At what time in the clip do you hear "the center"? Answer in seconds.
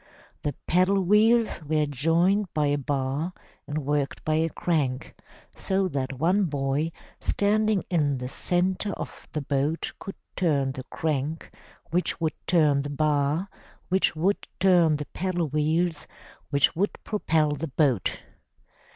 8.17-8.93